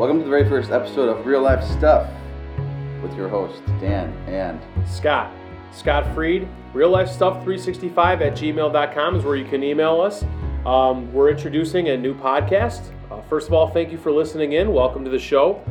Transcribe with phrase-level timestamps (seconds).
[0.00, 2.10] Welcome to the very first episode of Real Life Stuff
[3.02, 5.30] with your host, Dan and Scott.
[5.72, 10.24] Scott Freed, real life stuff 365 at gmail.com is where you can email us.
[10.64, 12.80] Um, we're introducing a new podcast.
[13.10, 14.72] Uh, first of all, thank you for listening in.
[14.72, 15.62] Welcome to the show.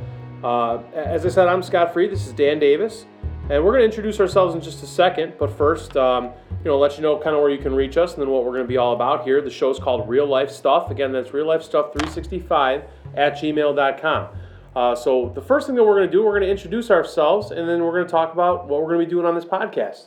[0.43, 2.11] Uh, as I said, I'm Scott Freed.
[2.11, 3.07] This is Dan Davis.
[3.50, 5.34] And we're going to introduce ourselves in just a second.
[5.39, 6.25] But first, um,
[6.64, 8.46] you know, let you know kind of where you can reach us and then what
[8.46, 9.41] we're going to be all about here.
[9.41, 10.91] The show is called Real Life Stuff.
[10.91, 12.84] Again, that's Real Life Stuff 365
[13.16, 14.28] at gmail.com.
[14.75, 17.52] Uh, so the first thing that we're going to do, we're going to introduce ourselves,
[17.52, 19.46] and then we're going to talk about what we're going to be doing on this
[19.46, 20.06] podcast.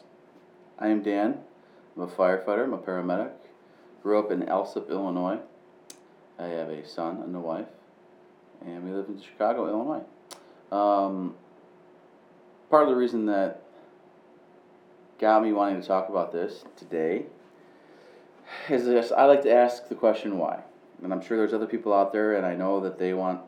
[0.79, 1.39] I am Dan.
[1.97, 2.65] I'm a firefighter.
[2.65, 3.33] I'm a paramedic.
[4.03, 5.39] Grew up in Alsip, Illinois.
[6.39, 7.67] I have a son and a wife,
[8.65, 10.03] and we live in Chicago, Illinois.
[10.77, 11.35] Um,
[12.71, 13.63] part of the reason that
[15.19, 17.27] got me wanting to talk about this today
[18.69, 20.63] is this I like to ask the question why.
[21.03, 23.41] And I'm sure there's other people out there, and I know that they want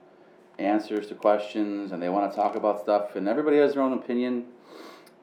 [0.58, 3.92] answers to questions and they want to talk about stuff, and everybody has their own
[3.92, 4.44] opinion,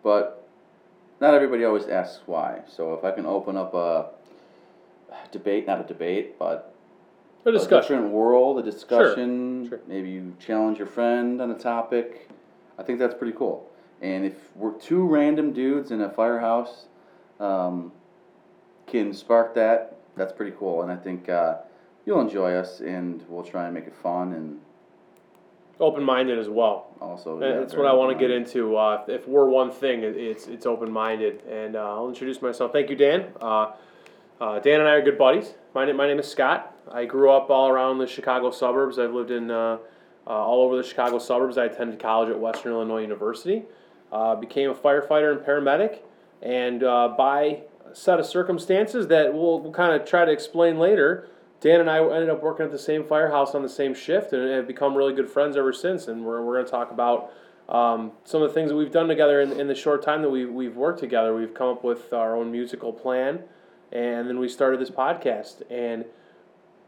[0.03, 0.47] but
[1.19, 2.61] not everybody always asks why.
[2.67, 4.07] So if I can open up a
[5.31, 6.73] debate, not a debate, but
[7.45, 7.95] A discussion.
[7.95, 9.79] a different world, a discussion, sure.
[9.87, 12.29] maybe you challenge your friend on a topic,
[12.77, 13.69] I think that's pretty cool.
[14.01, 16.85] And if we're two random dudes in a firehouse
[17.39, 17.91] um,
[18.87, 20.81] can spark that, that's pretty cool.
[20.81, 21.57] And I think uh,
[22.05, 24.59] you'll enjoy us, and we'll try and make it fun and
[25.79, 26.93] Open minded as well.
[27.01, 27.41] also.
[27.41, 28.75] Yeah, That's what I want to get into.
[28.77, 31.41] Uh, if we're one thing, it- it's it's open minded.
[31.49, 32.71] And uh, I'll introduce myself.
[32.71, 33.25] Thank you, Dan.
[33.41, 33.71] Uh,
[34.39, 35.55] uh, Dan and I are good buddies.
[35.73, 36.75] My name, my name is Scott.
[36.91, 38.99] I grew up all around the Chicago suburbs.
[38.99, 39.77] I've lived in uh,
[40.27, 41.57] uh, all over the Chicago suburbs.
[41.57, 43.63] I attended college at Western Illinois University.
[44.11, 45.99] Uh, became a firefighter and paramedic.
[46.43, 50.77] And uh, by a set of circumstances that we'll, we'll kind of try to explain
[50.77, 51.27] later,
[51.61, 54.49] Dan and I ended up working at the same firehouse on the same shift and
[54.49, 56.07] have become really good friends ever since.
[56.07, 57.31] And we're, we're going to talk about
[57.69, 60.29] um, some of the things that we've done together in, in the short time that
[60.29, 61.35] we, we've worked together.
[61.35, 63.43] We've come up with our own musical plan,
[63.91, 65.61] and then we started this podcast.
[65.69, 66.05] And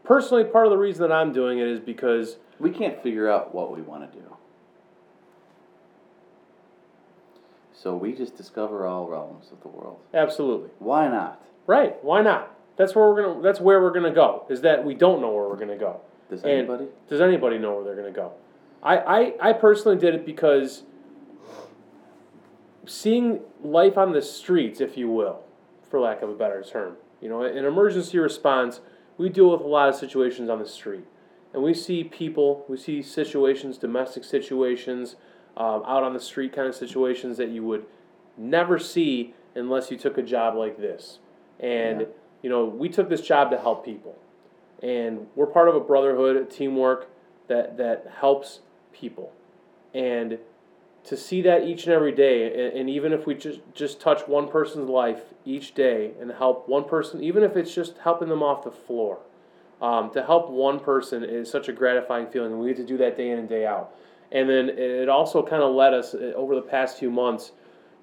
[0.02, 3.54] personally, part of the reason that I'm doing it is because We can't figure out
[3.54, 4.24] what we want to do.
[7.72, 10.00] So we just discover all realms of the world.
[10.12, 11.40] absolutely Why not?
[11.66, 12.02] right.
[12.02, 12.53] Why not?
[12.76, 13.42] That's where we're gonna.
[13.42, 14.46] That's where we're gonna go.
[14.48, 16.00] Is that we don't know where we're gonna go.
[16.30, 16.86] Does And anybody?
[17.08, 18.32] Does anybody know where they're going to go?
[18.82, 20.82] I, I, I personally did it because
[22.86, 25.42] seeing life on the streets, if you will,
[25.88, 28.80] for lack of a better term, you know, in emergency response,
[29.16, 31.04] we deal with a lot of situations on the street.
[31.52, 35.16] And we see people, we see situations, domestic situations,
[35.56, 37.86] um, out on the street kind of situations that you would
[38.36, 41.20] never see unless you took a job like this.
[41.60, 42.06] And, Yeah.
[42.44, 44.16] You know, we took this job to help people
[44.82, 47.08] and we're part of a brotherhood, a teamwork
[47.48, 48.60] that that helps
[48.92, 49.32] people,
[49.94, 50.38] and
[51.04, 54.28] to see that each and every day, and, and even if we just just touch
[54.28, 58.42] one person's life each day and help one person, even if it's just helping them
[58.42, 59.18] off the floor,
[59.80, 62.98] um, to help one person is such a gratifying feeling, and we get to do
[62.98, 63.94] that day in and day out.
[64.32, 67.52] And then it also kind of led us uh, over the past few months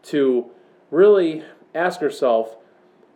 [0.03, 0.49] to
[0.89, 1.43] really
[1.75, 2.51] ask ourselves,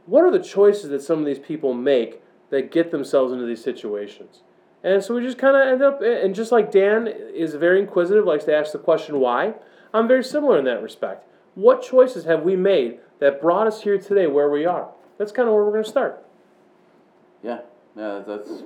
[0.06, 3.64] what are the choices that some of these people make that get themselves into these
[3.64, 4.42] situations.
[4.84, 8.26] And so we just kind of end up, and just like Dan is very inquisitive,
[8.26, 9.56] likes to ask the question why,
[9.94, 11.28] I'm very similar in that respect.
[11.56, 14.90] What choices have we made that brought us here today where we are?
[15.18, 16.24] That's kind of where we're going to start.
[17.42, 17.62] Yeah,
[17.96, 18.22] yeah.
[18.28, 18.64] That's.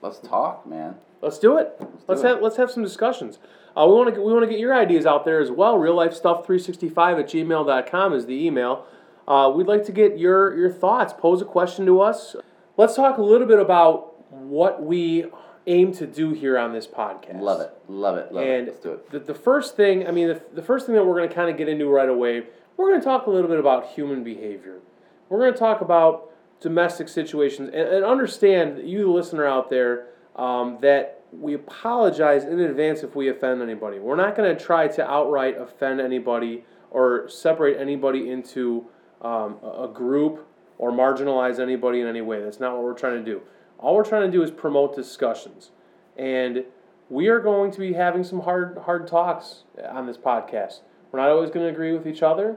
[0.00, 0.94] Let's talk, man.
[1.20, 1.78] Let's do it.
[2.06, 2.30] Let's do it.
[2.30, 3.38] have let's have some discussions.
[3.76, 5.76] Uh, we want to we want to get your ideas out there as well.
[5.76, 8.86] Real life stuff 365 at gmail.com is the email.
[9.30, 11.12] Uh, we'd like to get your your thoughts.
[11.16, 12.34] Pose a question to us.
[12.76, 15.26] Let's talk a little bit about what we
[15.68, 17.40] aim to do here on this podcast.
[17.40, 17.72] Love it.
[17.86, 18.32] Love it.
[18.32, 18.70] Love And it.
[18.72, 19.10] Let's do it.
[19.10, 21.48] The, the first thing, I mean, the, the first thing that we're going to kind
[21.48, 22.42] of get into right away,
[22.76, 24.80] we're going to talk a little bit about human behavior.
[25.28, 26.30] We're going to talk about
[26.60, 32.58] domestic situations and, and understand, you, the listener out there, um, that we apologize in
[32.58, 34.00] advance if we offend anybody.
[34.00, 38.86] We're not going to try to outright offend anybody or separate anybody into
[39.22, 40.46] um, a group
[40.78, 42.40] or marginalize anybody in any way.
[42.42, 43.42] That's not what we're trying to do.
[43.78, 45.70] All we're trying to do is promote discussions.
[46.16, 46.64] And
[47.08, 50.80] we are going to be having some hard hard talks on this podcast.
[51.12, 52.56] We're not always going to agree with each other,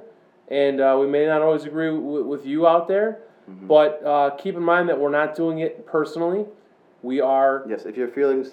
[0.49, 3.19] and uh, we may not always agree w- with you out there.
[3.45, 6.45] But uh, keep in mind that we're not doing it personally.
[7.01, 8.51] We are Yes, if your feelings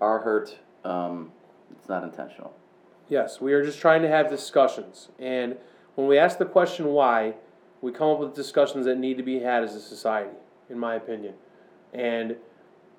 [0.00, 1.32] are hurt, um,
[1.72, 2.54] it's not intentional.
[3.08, 5.08] yes, we are just trying to have discussions.
[5.18, 5.56] And
[5.94, 7.34] when we ask the question why,
[7.80, 10.36] we come up with discussions that need to be had as a society,
[10.70, 11.34] in my opinion.
[11.92, 12.36] And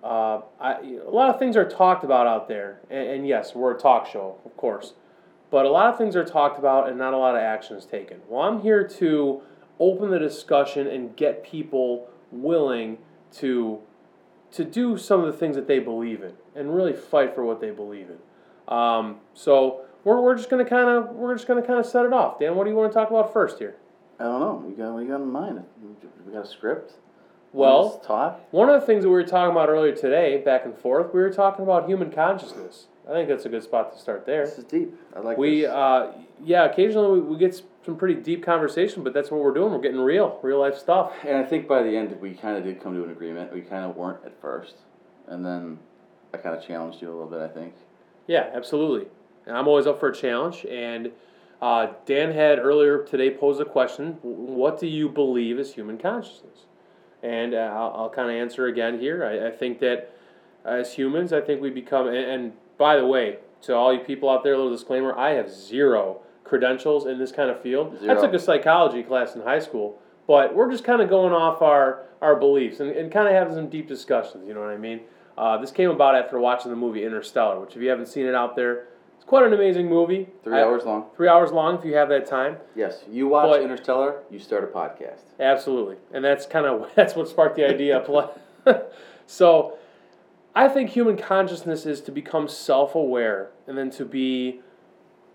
[0.03, 0.73] uh, I,
[1.05, 4.07] a lot of things are talked about out there, and, and yes, we're a talk
[4.07, 4.93] show, of course,
[5.49, 7.85] but a lot of things are talked about and not a lot of action is
[7.85, 8.19] taken.
[8.27, 9.41] Well, I'm here to
[9.79, 12.97] open the discussion and get people willing
[13.33, 13.79] to
[14.51, 17.59] to do some of the things that they believe in and really fight for what
[17.59, 18.73] they believe in.
[18.73, 22.13] Um, so we're, we're just gonna kind of we're just gonna kind of set it
[22.13, 22.39] off.
[22.39, 23.75] Dan, what do you want to talk about first here?
[24.19, 24.65] I don't know.
[24.69, 25.63] You got what you got in mind?
[26.25, 26.93] We got a script.
[27.51, 28.01] Well.
[28.51, 31.21] One of the things that we were talking about earlier today, back and forth, we
[31.21, 32.87] were talking about human consciousness.
[33.07, 34.45] I think that's a good spot to start there.
[34.45, 34.93] This is deep.
[35.15, 35.69] I like We, this.
[35.69, 36.13] uh,
[36.43, 39.71] yeah, occasionally we, we get some pretty deep conversation, but that's what we're doing.
[39.71, 41.11] We're getting real, real life stuff.
[41.27, 43.53] and I think by the end we kind of did come to an agreement.
[43.53, 44.75] We kind of weren't at first,
[45.27, 45.79] and then
[46.33, 47.41] I kind of challenged you a little bit.
[47.41, 47.73] I think.
[48.25, 49.09] Yeah, absolutely.
[49.45, 50.65] And I'm always up for a challenge.
[50.69, 51.11] And
[51.61, 56.65] uh, Dan had earlier today posed a question What do you believe is human consciousness?
[57.21, 59.23] And uh, I'll, I'll kind of answer again here.
[59.23, 60.13] I, I think that
[60.65, 64.29] as humans, I think we become, and, and by the way, to all you people
[64.29, 67.95] out there, a little disclaimer I have zero credentials in this kind of field.
[67.95, 68.21] I Zero.
[68.21, 72.03] took a psychology class in high school, but we're just kind of going off our,
[72.21, 75.01] our beliefs and, and kind of having some deep discussions, you know what I mean?
[75.37, 78.35] Uh, this came about after watching the movie Interstellar, which, if you haven't seen it
[78.35, 78.87] out there,
[79.23, 80.27] it's quite an amazing movie.
[80.43, 81.05] Three I- hours long.
[81.15, 82.57] Three hours long if you have that time.
[82.75, 84.21] Yes, you watch But- Interstellar.
[84.29, 85.21] You start a podcast.
[85.39, 88.03] Absolutely, and that's kind of that's what sparked the idea.
[89.25, 89.77] so,
[90.53, 94.59] I think human consciousness is to become self-aware, and then to be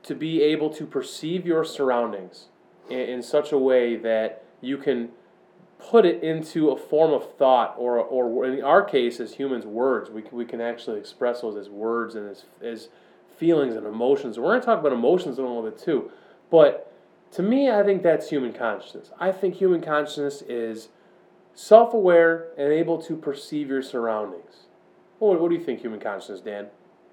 [0.03, 2.49] to be able to perceive your surroundings
[2.91, 5.09] in, in such a way that you can
[5.79, 10.11] put it into a form of thought, or or in our case, as humans, words.
[10.11, 12.89] We can, we can actually express those as words and as as
[13.39, 14.39] feelings and emotions.
[14.39, 16.11] We're going to talk about emotions in a little bit too,
[16.51, 16.93] but
[17.33, 19.11] to me, I think that's human consciousness.
[19.19, 20.89] I think human consciousness is
[21.55, 24.67] self aware and able to perceive your surroundings.
[25.19, 26.69] What, what do you think, human consciousness, Dan?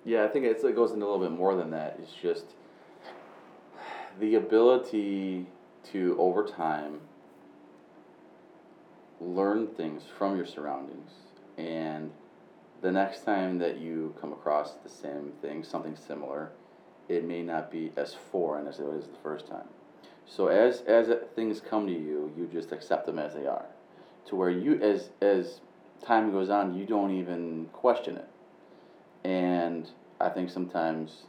[0.05, 1.97] Yeah, I think it goes into a little bit more than that.
[2.01, 2.45] It's just
[4.19, 5.47] the ability
[5.91, 6.99] to, over time,
[9.19, 11.09] learn things from your surroundings.
[11.57, 12.11] And
[12.85, 16.51] the next time that you come across the same thing, something similar,
[17.09, 19.67] it may not be as foreign as it was the first time.
[20.27, 23.65] So as as things come to you, you just accept them as they are,
[24.27, 25.61] to where you as as
[26.05, 28.29] time goes on, you don't even question it.
[29.27, 29.89] And
[30.21, 31.23] I think sometimes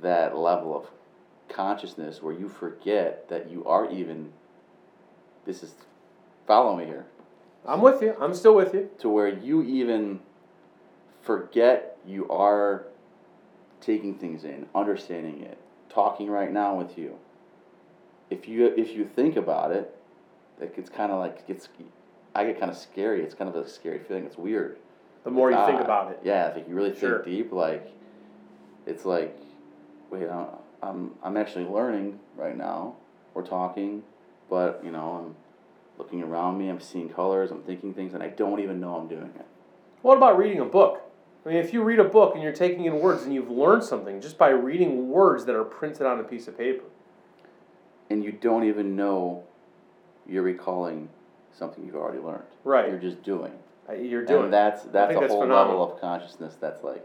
[0.00, 0.86] that level of
[1.54, 4.32] consciousness where you forget that you are even
[5.44, 5.74] this is
[6.46, 7.04] follow me here
[7.64, 8.16] I'm with you.
[8.20, 8.90] I'm still with you.
[8.98, 10.20] to where you even
[11.22, 12.86] forget you are
[13.80, 15.58] taking things in, understanding it,
[15.88, 17.16] talking right now with you.
[18.30, 19.94] If you if you think about it,
[20.60, 21.68] like it's kind of like it's
[22.34, 23.22] I get kind of scary.
[23.22, 24.24] It's kind of a scary feeling.
[24.24, 24.78] It's weird.
[25.24, 26.20] The more you It's think ah, about it.
[26.24, 27.22] Yeah, if you really think Sure.
[27.22, 27.92] deep, like
[28.86, 29.36] it's like,
[30.10, 30.46] wait, I'm
[30.82, 32.96] I'm I'm actually learning right now.
[33.34, 34.02] We're talking,
[34.48, 35.34] but you know I'm
[35.98, 36.68] looking around me.
[36.68, 37.50] I'm seeing colors.
[37.50, 39.46] I'm thinking things, and I don't even know I'm doing it.
[40.00, 41.01] What about reading a book?
[41.44, 43.82] I mean, if you read a book and you're taking in words and you've learned
[43.84, 46.84] something just by reading words that are printed on a piece of paper.
[48.10, 49.42] and you don't even know
[50.28, 51.08] you're recalling
[51.52, 52.44] something you've already learned.
[52.62, 52.88] Right.
[52.88, 53.52] You're just doing.
[53.88, 55.80] Uh, You're doing and that's that's a that's whole phenomenal.
[55.80, 57.04] level of consciousness that's like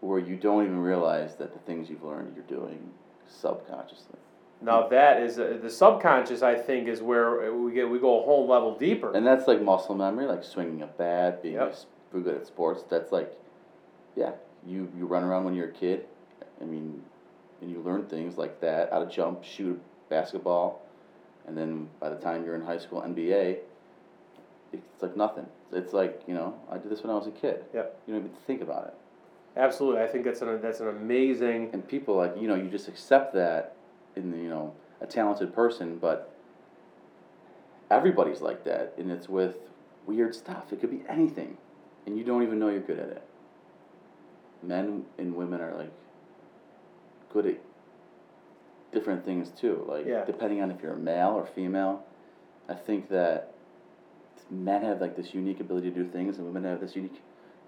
[0.00, 2.90] where you don't even realize that the things you've learned you're doing
[3.28, 4.18] subconsciously.
[4.60, 6.42] Now that is uh, the subconscious.
[6.42, 9.12] I think is where we get we go a whole level deeper.
[9.14, 11.76] And that's like muscle memory, like swinging a bat, being Yep.
[12.12, 12.84] Pretty good at sports.
[12.88, 13.32] That's like,
[14.14, 14.32] yeah,
[14.66, 16.06] you you run around when you're a kid.
[16.60, 17.02] I mean,
[17.60, 20.82] and you learn things like that, how to jump, shoot a basketball,
[21.46, 23.58] and then by the time you're in high school, NBA,
[24.72, 25.46] it's like nothing.
[25.72, 27.64] It's like you know, I did this when I was a kid.
[27.74, 28.00] Yep.
[28.06, 28.94] You don't even think about it.
[29.56, 31.70] Absolutely, I think that's an that's an amazing.
[31.72, 33.74] And people like you know, you just accept that
[34.14, 36.32] in the, you know a talented person, but
[37.90, 39.56] everybody's like that, and it's with
[40.06, 40.72] weird stuff.
[40.72, 41.56] It could be anything,
[42.06, 43.22] and you don't even know you're good at it.
[44.62, 45.92] Men and women are like
[47.32, 47.56] good at
[48.92, 49.84] different things too.
[49.88, 50.24] Like Yeah.
[50.24, 52.04] depending on if you're a male or female,
[52.68, 53.52] I think that
[54.50, 57.20] men have like this unique ability to do things, and women have this unique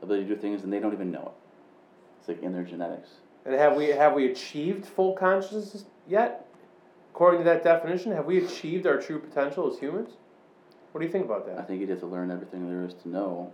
[0.02, 1.32] ability to do things, and they don't even know it.
[2.20, 3.08] It's like in their genetics.
[3.44, 6.46] And have we have we achieved full consciousness yet?
[7.12, 10.10] According to that definition, have we achieved our true potential as humans?
[10.92, 11.58] What do you think about that?
[11.58, 13.52] I think you have to learn everything there is to know.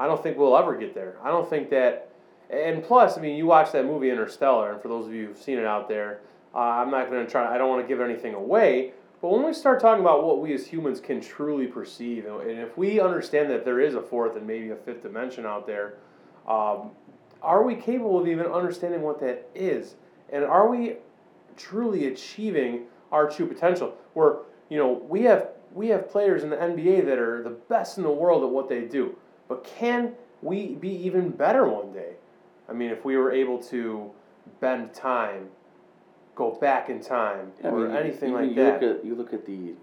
[0.00, 1.16] I don't think we'll ever get there.
[1.22, 2.08] I don't think that.
[2.48, 5.38] And plus, I mean, you watch that movie Interstellar, and for those of you who've
[5.38, 6.22] seen it out there,
[6.54, 7.54] uh, I'm not going to try.
[7.54, 10.54] I don't want to give anything away, But when we start talking about what we
[10.54, 14.46] as humans can truly perceive, and if we understand that there is a fourth and
[14.46, 15.98] maybe a fifth dimension out there,
[16.48, 16.92] um,
[17.42, 19.96] are we capable of even understanding what that is?
[20.32, 20.96] And are we
[21.56, 23.94] truly achieving our true potential?
[24.14, 24.38] Where
[24.70, 28.02] you know we have we have players in the NBA that are the best in
[28.02, 29.16] the world at what they do,
[29.50, 32.12] but can we be even better one day?
[32.68, 34.10] I mean, if we were able to
[34.60, 35.48] bend time,
[36.36, 38.80] go back in time, I or mean, anything you, like you that.
[38.80, 39.74] Look at, you look at the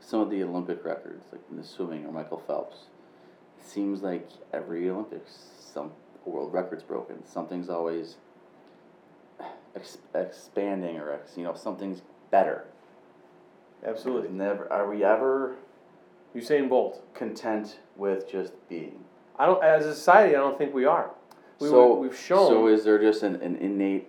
[0.00, 2.76] some of the Olympic records, like in the swimming or Michael Phelps.
[3.58, 5.90] It seems like every Olympics, some
[6.26, 7.26] world record's broken.
[7.26, 8.16] Something's always
[9.74, 12.66] ex- expanding, or ex, you know, something's better.
[13.82, 14.28] Absolutely.
[14.28, 15.56] Never are we ever
[16.34, 17.02] Usain Bolt.
[17.14, 19.04] content with just being.
[19.38, 19.62] I don't.
[19.62, 21.10] As a society, I don't think we are.
[21.60, 22.48] We, so we've shown.
[22.48, 24.08] So is there just an, an innate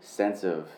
[0.00, 0.68] sense of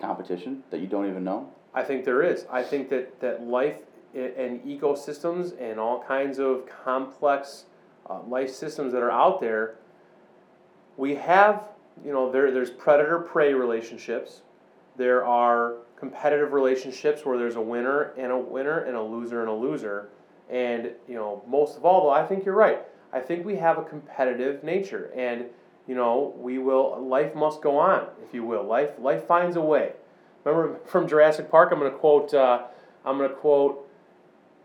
[0.00, 1.50] competition that you don't even know?
[1.74, 2.46] I think there is.
[2.50, 3.76] I think that, that life
[4.14, 7.64] and ecosystems and all kinds of complex
[8.08, 9.74] uh, life systems that are out there,
[10.96, 11.64] we have,
[12.04, 14.42] you know, there, there's predator prey relationships.
[14.96, 19.48] There are competitive relationships where there's a winner and a winner and a loser and
[19.48, 20.08] a loser.
[20.50, 22.80] And, you know, most of all, though, I think you're right.
[23.12, 25.10] I think we have a competitive nature.
[25.16, 25.46] And,
[25.86, 28.64] you know, we will, life must go on, if you will.
[28.64, 29.92] Life, life finds a way.
[30.44, 32.34] Remember from Jurassic Park, I'm going to quote.
[32.34, 32.64] Uh,
[33.06, 33.88] I'm going to quote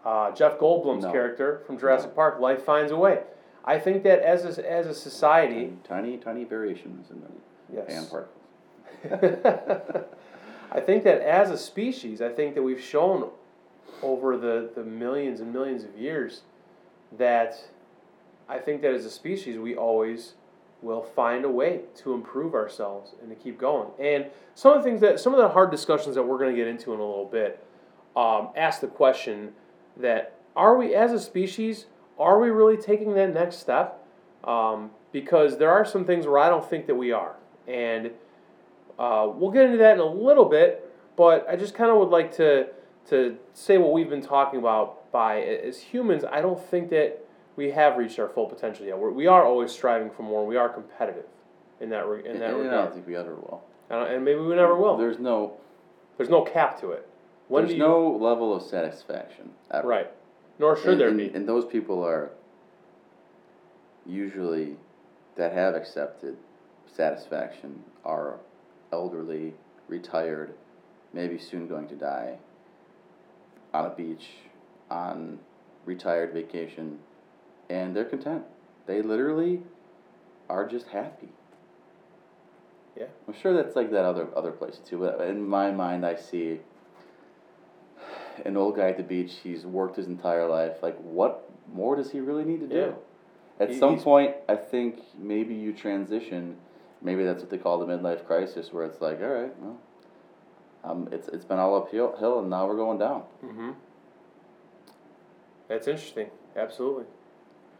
[0.05, 1.11] uh, Jeff Goldblum's No.
[1.11, 2.39] character from Jurassic Park.
[2.39, 3.21] Life finds a way.
[3.65, 7.27] I think that as a, as a society, Tiny, tiny variations in the
[7.73, 8.09] yes.
[8.09, 8.35] particles.
[10.71, 13.29] I think that as a species, I think that we've shown
[14.01, 16.41] over the, the millions and millions of years
[17.17, 17.69] that
[18.47, 20.33] I think that as a species, we always
[20.81, 23.89] will find a way to improve ourselves and to keep going.
[23.99, 26.55] And some of the things that, some of the hard discussions that we're going to
[26.55, 27.63] get into in a little bit,
[28.15, 29.53] um, ask the question
[29.97, 31.85] that are we, as a species,
[32.17, 34.05] are we really taking that next step?
[34.43, 37.35] Um, because there are some things where I don't think that we are.
[37.67, 38.11] And
[38.99, 42.09] uh, we'll get into that in a little bit, but I just kind of would
[42.09, 42.67] like to
[43.07, 45.11] to say what we've been talking about.
[45.11, 47.25] By as humans, I don't think that
[47.55, 48.99] we have reached our full potential yet.
[48.99, 50.45] We're, we are always striving for more.
[50.45, 51.25] We are competitive
[51.81, 53.63] in that re- in that And I don't regard, think we ever will.
[53.89, 54.97] And maybe we never will.
[54.97, 55.57] There's no,
[56.17, 57.07] There's no cap to it.
[57.47, 59.49] When there's you, no level of satisfaction.
[59.71, 59.87] Ever.
[59.87, 60.11] right?
[60.59, 61.29] Nor should and, there and, be.
[61.29, 62.29] And those people are
[64.05, 64.75] usually
[65.35, 66.37] that have accepted
[66.85, 68.39] satisfaction are
[68.91, 69.53] elderly,
[69.87, 70.53] retired,
[71.13, 72.37] maybe soon going to die,
[73.73, 74.29] on a beach,
[74.89, 75.39] on
[75.85, 76.99] retired vacation,
[77.69, 78.43] and they're content.
[78.85, 79.61] They literally
[80.49, 81.29] are just happy.
[82.97, 83.05] Yeah.
[83.27, 84.97] I'm sure that's like that other other places too.
[84.97, 86.59] But in my mind, I see
[88.45, 89.35] an old guy at the beach.
[89.43, 90.81] He's worked his entire life.
[90.81, 92.75] Like, what more does he really need to do?
[92.75, 92.91] Yeah.
[93.59, 96.57] At He- some point, I think maybe you transition.
[97.01, 99.77] Maybe that's what they call the midlife crisis, where it's like, all right, well,
[100.83, 103.23] um, it's it's been all uphill, hill, and now we're going down.
[103.43, 103.71] Mm-hmm.
[105.67, 106.27] That's interesting.
[106.55, 107.05] Absolutely.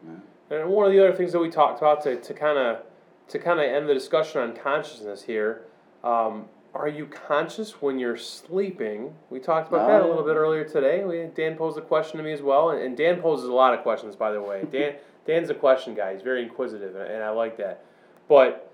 [0.06, 0.58] Yeah.
[0.58, 2.82] And one of the other things that we talked about to, to kind of
[3.28, 5.62] to kind of end the discussion on consciousness here,
[6.02, 9.14] um, are you conscious when you're sleeping?
[9.28, 11.04] We talked about that a little bit earlier today.
[11.04, 13.74] We, Dan posed a question to me as well, and, and Dan poses a lot
[13.74, 14.64] of questions, by the way.
[14.70, 14.94] Dan
[15.26, 16.14] Dan's a question guy.
[16.14, 17.84] He's very inquisitive, and, and I like that.
[18.28, 18.69] But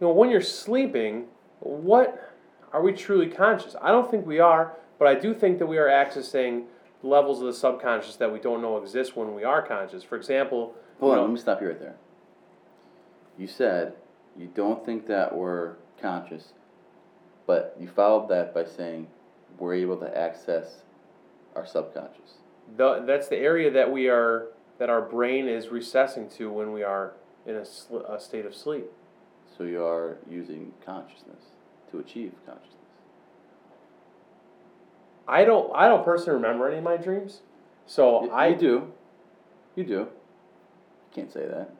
[0.00, 1.26] you know, when you're sleeping,
[1.60, 2.32] what
[2.72, 3.74] are we truly conscious?
[3.80, 6.64] I don't think we are, but I do think that we are accessing
[7.02, 10.02] levels of the subconscious that we don't know exist when we are conscious.
[10.02, 11.96] For example, Hold you on, know- let me stop you right there.
[13.38, 13.94] You said
[14.36, 16.52] you don't think that we're conscious,
[17.46, 19.08] but you followed that by saying
[19.58, 20.82] we're able to access
[21.54, 22.34] our subconscious.
[22.76, 24.48] the, that's the area that we are
[24.78, 27.14] that our brain is recessing to when we are
[27.46, 28.84] in a, sl- a state of sleep.
[29.56, 31.40] So you are using consciousness
[31.90, 32.72] to achieve consciousness.
[35.28, 37.40] I don't I don't personally remember any of my dreams,
[37.86, 38.92] so I you do.
[39.74, 40.02] You do.
[40.02, 41.70] I can't say that.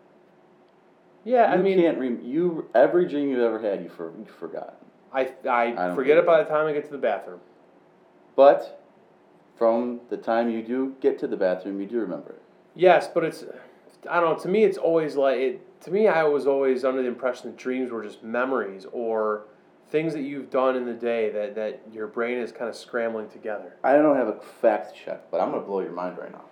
[1.25, 4.27] yeah I you mean can't rem- you every dream you've ever had you for you
[4.39, 4.77] forgot.
[5.13, 7.41] I I, I forget it by the time I get to the bathroom.
[8.35, 8.83] But
[9.57, 12.43] from the time you do get to the bathroom, you do remember it.
[12.75, 13.45] Yes, but it's
[14.11, 14.43] I don't know.
[14.43, 15.66] To me, it's always like it.
[15.83, 19.45] To me, I was always under the impression that dreams were just memories or
[19.91, 23.29] things that you've done in the day that, that your brain is kind of scrambling
[23.29, 23.77] together.
[23.85, 26.45] I don't have a fact check, but I'm going to blow your mind right now.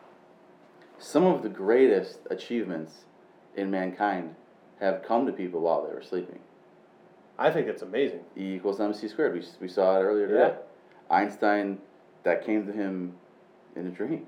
[0.99, 3.05] Some of the greatest achievements
[3.57, 4.37] in mankind
[4.81, 6.39] have come to people while they were sleeping.
[7.39, 8.21] I think that's amazing.
[8.37, 9.35] E equals mc squared.
[9.35, 10.55] We, we saw it earlier today.
[10.55, 11.17] Yeah.
[11.17, 11.79] Einstein,
[12.23, 13.15] that came to him
[13.75, 14.27] in a dream.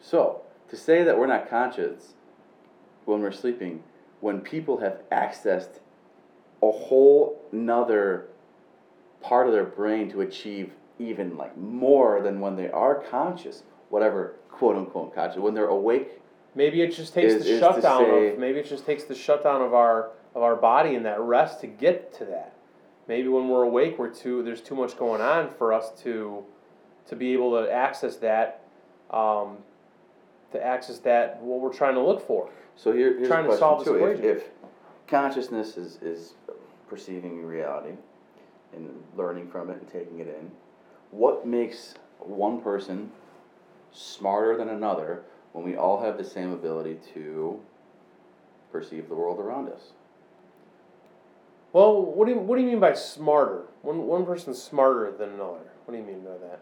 [0.00, 2.14] So, to say that we're not conscious
[3.08, 3.82] when we're sleeping,
[4.20, 5.80] when people have accessed
[6.62, 8.28] a whole nother
[9.20, 14.34] part of their brain to achieve even like more than when they are conscious, whatever
[14.50, 16.20] quote unquote conscious, when they're awake.
[16.54, 19.14] Maybe it just takes Is- the is shutdown say- of maybe it just takes the
[19.14, 22.52] shutdown of our of our body and that rest to get to that.
[23.06, 26.44] Maybe when we're awake, we're too there's too much going on for us to
[27.06, 28.62] to be able to access that,
[29.10, 29.58] um,
[30.52, 32.50] to access that what we're trying to look for.
[32.76, 34.04] So here, here's Trying to solve this too.
[34.06, 34.44] If, if
[35.06, 36.34] consciousness is, is
[36.88, 37.94] perceiving reality
[38.74, 40.50] and learning from it and taking it in,
[41.10, 43.10] what makes one person
[43.92, 47.60] smarter than another when we all have the same ability to
[48.70, 49.92] perceive the world around us?
[51.72, 53.64] Well, what do you what do you mean by smarter?
[53.82, 55.70] One one person's smarter than another.
[55.84, 56.60] What do you mean by that?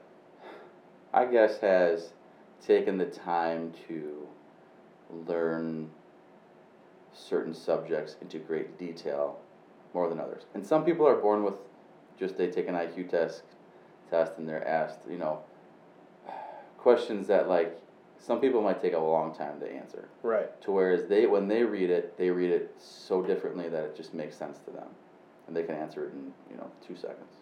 [1.13, 2.11] I guess has
[2.65, 4.29] taken the time to
[5.27, 5.91] learn
[7.13, 9.39] certain subjects into great detail
[9.95, 10.43] more than others.
[10.55, 11.55] And some people are born with
[12.19, 13.43] just they take an IQ test
[14.11, 15.41] test and they're asked, you know,
[16.79, 17.81] questions that like
[18.19, 20.09] some people might take a long time to answer.
[20.23, 20.61] Right.
[20.63, 24.15] To whereas they when they read it, they read it so differently that it just
[24.15, 24.89] makes sense to them.
[25.47, 27.35] And they can answer it in, you know, two seconds.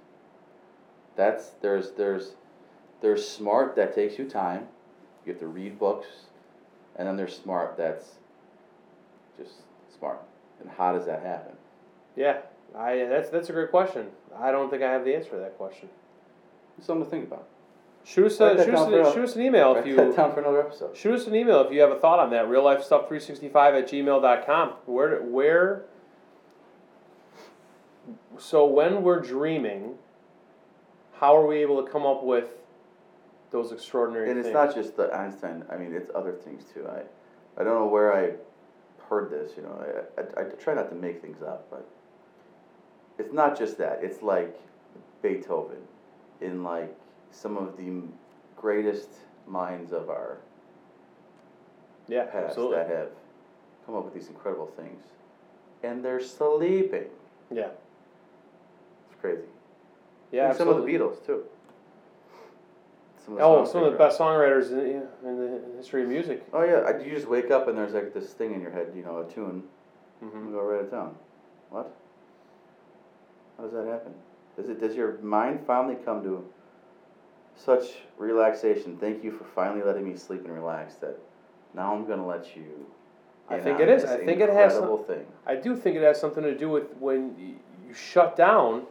[1.17, 2.33] That's there's there's
[3.01, 4.69] there's smart that takes you time.
[5.25, 6.07] You have to read books,
[6.97, 8.13] and then there's smart that's
[9.39, 9.55] just
[9.99, 10.21] smart.
[10.61, 11.53] And how does that happen?
[12.17, 12.39] Yeah.
[12.77, 14.07] I that's that's a great question.
[14.37, 15.89] I don't think I have the answer to that question.
[16.77, 17.47] It's something to think about.
[18.05, 20.61] Shoot us a, shoot us, an, shoot us an email if you down for another
[20.61, 20.95] episode.
[20.95, 22.49] Shoot us an email if you have a thought on that.
[22.49, 24.69] Real life stuff 365 at gmail.com.
[24.85, 25.85] Where, where,
[28.37, 29.95] so when we're dreaming,
[31.19, 32.57] how are we able to come up with
[33.55, 34.53] those extraordinary And it's things?
[34.55, 35.65] not just the Einstein.
[35.71, 36.87] I mean, it's other things too.
[36.89, 37.03] I,
[37.59, 38.33] I don't know where I
[39.09, 39.53] heard this.
[39.57, 41.89] You know, I, I, I try not to make things up, but
[43.17, 44.01] it's not just that.
[44.03, 44.59] It's like
[45.23, 45.77] Beethoven,
[46.41, 46.93] in like
[47.31, 48.03] some of the
[48.57, 49.11] greatest
[49.47, 50.39] minds of our
[52.09, 52.79] yeah, past absolutely.
[52.79, 53.09] that have
[53.87, 55.01] come up with these incredible things,
[55.85, 57.05] and they're sleeping.
[57.55, 57.69] Yeah,
[59.13, 59.43] It's crazy.
[60.33, 60.91] yeah, And some of the.
[60.91, 61.45] Beatles too.
[63.25, 65.37] Some Oh, songs some of the best songwriters in, in
[65.71, 66.45] the history of music.
[66.53, 69.03] Oh yeah, you just wake up and there's like this thing in your head, you
[69.03, 69.63] know, a tune.
[70.21, 71.15] hmm You go write it down.
[71.71, 71.95] What?
[73.57, 74.13] How does that happen?
[74.57, 74.81] Does it?
[74.81, 76.45] Does your mind finally come to
[77.57, 77.85] such
[78.19, 78.97] relaxation?
[78.99, 80.97] Thank you for finally letting me sleep and relax.
[80.97, 81.19] That
[81.73, 82.87] now I'm gonna let you.
[83.49, 84.05] I think it is.
[84.05, 85.27] I think it has some- thing.
[85.47, 88.83] I do think it has something to do with when you shut down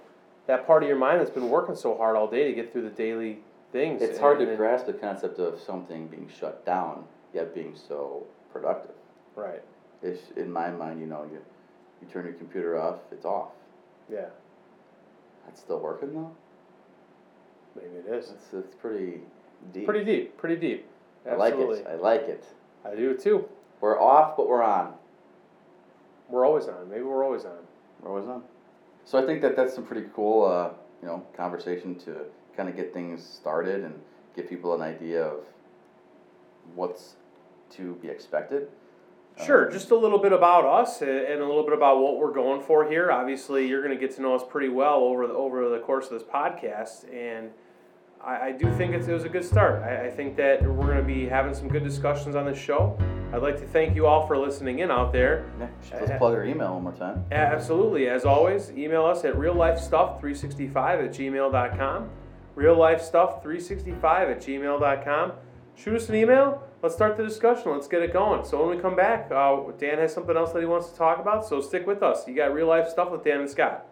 [0.47, 2.83] that part of your mind that's been working so hard all day to get through
[2.83, 3.39] the daily
[3.73, 4.01] things.
[4.01, 8.95] It's hard to grasp the concept of something being shut down yet being so productive.
[9.35, 9.61] Right.
[10.01, 11.39] It's in my mind, you know, you
[12.01, 13.49] you turn your computer off, it's off.
[14.09, 14.27] Yeah.
[15.45, 16.31] That's still working though.
[17.75, 18.29] Maybe it is.
[18.29, 19.21] It's it's pretty
[19.73, 19.85] deep.
[19.85, 20.37] Pretty deep.
[20.37, 20.87] Pretty deep.
[21.29, 21.79] I like Absolutely.
[21.79, 21.87] it.
[21.87, 22.45] I like it.
[22.85, 23.49] I do too.
[23.81, 24.93] We're off, but we're on.
[26.29, 26.89] We're always on.
[26.89, 27.59] Maybe we're always on.
[28.01, 28.43] We're always on.
[29.05, 30.69] So I think that that's some pretty cool, uh,
[31.01, 33.93] you know, conversation to kind of get things started and
[34.35, 35.41] give people an idea of
[36.75, 37.15] what's
[37.71, 38.67] to be expected.
[39.43, 42.31] Sure, Um, just a little bit about us and a little bit about what we're
[42.33, 43.11] going for here.
[43.11, 46.05] Obviously, you're going to get to know us pretty well over the, over the course
[46.05, 47.49] of this podcast, and
[48.23, 49.81] I, I do think it's, it was a good start.
[49.81, 52.95] I, I think that we're going to be having some good discussions on this show.
[53.33, 55.47] I'd like to thank you all for listening in out there.
[55.59, 57.25] Yeah, let's plug our email one more time.
[57.31, 58.07] Absolutely.
[58.09, 62.09] As always, email us at reallifestuff365 at gmail.com.
[62.55, 65.31] Reallifestuff365 at gmail.com.
[65.75, 66.63] Shoot us an email.
[66.81, 67.71] Let's start the discussion.
[67.71, 68.45] Let's get it going.
[68.45, 71.19] So when we come back, uh, Dan has something else that he wants to talk
[71.19, 71.45] about.
[71.45, 72.27] So stick with us.
[72.27, 73.87] You got real life stuff with Dan and Scott.